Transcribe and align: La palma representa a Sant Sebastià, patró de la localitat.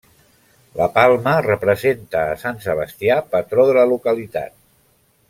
La 0.79 0.85
palma 0.95 1.33
representa 1.47 2.23
a 2.31 2.39
Sant 2.45 2.57
Sebastià, 2.65 3.19
patró 3.37 3.67
de 3.69 3.77
la 3.81 3.85
localitat. 3.97 4.57